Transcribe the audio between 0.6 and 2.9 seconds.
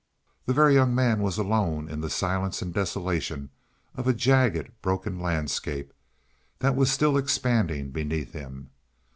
Young Man was alone in the silence and